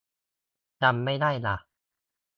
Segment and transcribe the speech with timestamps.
[0.81, 1.57] จำไม่ได้ละ